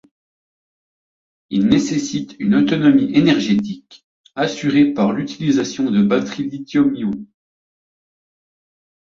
Ils 1.51 1.67
nécessitent 1.67 2.35
une 2.39 2.55
autonomie 2.55 3.13
énergétique, 3.15 4.03
assurée 4.33 4.95
par 4.95 5.11
l'utilisation 5.11 5.91
de 5.91 6.01
batteries 6.01 6.49
lithium-ion. 6.49 7.11